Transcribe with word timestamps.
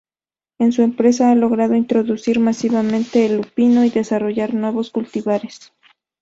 En 0.57 0.71
su 0.71 0.81
empresa 0.81 1.29
ha 1.29 1.35
logrado 1.35 1.75
introducir 1.75 2.39
masivamente 2.39 3.23
el 3.27 3.37
lupino 3.37 3.85
y 3.85 3.91
desarrollar 3.91 4.55
nuevos 4.55 4.89
cultivares. 4.89 5.73